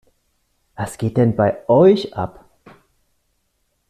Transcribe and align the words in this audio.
Was 0.75 0.97
geht 0.97 1.15
denn 1.15 1.35
bei 1.35 1.59
euch 1.69 2.15
ab? 2.15 2.49